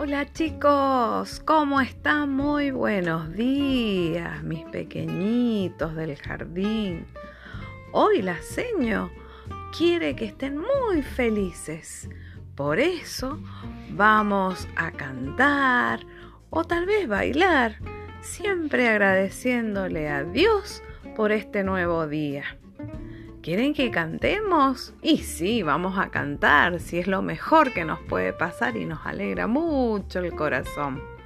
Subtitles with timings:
[0.00, 2.32] Hola chicos, ¿cómo están?
[2.32, 7.04] Muy buenos días, mis pequeñitos del jardín.
[7.90, 9.10] Hoy la seño
[9.76, 12.08] quiere que estén muy felices.
[12.54, 13.40] Por eso
[13.90, 16.06] vamos a cantar
[16.50, 17.74] o tal vez bailar,
[18.20, 20.80] siempre agradeciéndole a Dios
[21.16, 22.44] por este nuevo día.
[23.42, 24.94] ¿Quieren que cantemos?
[25.00, 29.06] Y sí, vamos a cantar, si es lo mejor que nos puede pasar y nos
[29.06, 31.17] alegra mucho el corazón.